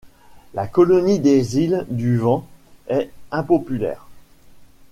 [0.55, 2.47] La colonie des îles-du-vent
[2.87, 4.07] est impopulaire.